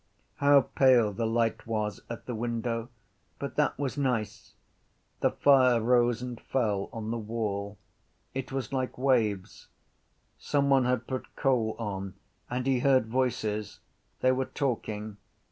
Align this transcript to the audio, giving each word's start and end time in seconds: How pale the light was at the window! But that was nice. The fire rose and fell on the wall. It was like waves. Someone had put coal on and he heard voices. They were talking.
How 0.37 0.61
pale 0.61 1.13
the 1.13 1.27
light 1.27 1.67
was 1.67 2.01
at 2.09 2.25
the 2.25 2.33
window! 2.33 2.89
But 3.37 3.55
that 3.55 3.77
was 3.77 3.99
nice. 3.99 4.55
The 5.19 5.29
fire 5.29 5.79
rose 5.79 6.23
and 6.23 6.41
fell 6.41 6.89
on 6.91 7.11
the 7.11 7.19
wall. 7.19 7.77
It 8.33 8.51
was 8.51 8.73
like 8.73 8.97
waves. 8.97 9.67
Someone 10.39 10.85
had 10.85 11.05
put 11.05 11.35
coal 11.35 11.75
on 11.77 12.15
and 12.49 12.65
he 12.65 12.79
heard 12.79 13.05
voices. 13.09 13.79
They 14.21 14.31
were 14.31 14.45
talking. 14.45 15.17